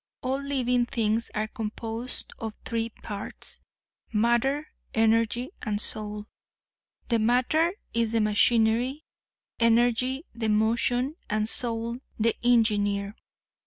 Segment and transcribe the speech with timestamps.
[0.23, 3.59] All living things are composed of three parts,
[4.11, 6.25] matter, energy and soul.
[7.09, 9.03] The matter is the machinery;
[9.59, 13.15] energy the motion and soul the engineer.